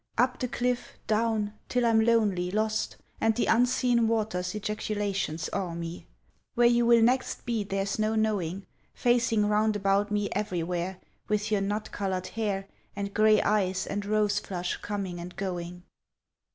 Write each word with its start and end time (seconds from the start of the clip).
Up 0.17 0.39
the 0.39 0.47
cliff, 0.47 0.93
down, 1.05 1.53
till 1.69 1.85
I'm 1.85 1.99
lonely, 2.03 2.49
lost, 2.49 2.97
And 3.19 3.35
the 3.35 3.45
unseen 3.45 4.07
waters' 4.07 4.55
ejaculations 4.55 5.47
awe 5.53 5.75
me. 5.75 6.07
Where 6.55 6.65
you 6.65 6.87
will 6.87 7.03
next 7.03 7.45
be 7.45 7.63
there's 7.63 7.99
no 7.99 8.15
knowing, 8.15 8.65
Facing 8.95 9.45
round 9.45 9.75
about 9.75 10.09
me 10.09 10.27
everywhere, 10.31 10.99
With 11.27 11.51
your 11.51 11.61
nut 11.61 11.91
coloured 11.91 12.29
hair, 12.29 12.67
And 12.95 13.13
gray 13.13 13.43
eyes, 13.43 13.85
and 13.85 14.03
rose 14.03 14.39
flush 14.39 14.77
coming 14.77 15.19
and 15.19 15.35
going. 15.35 15.83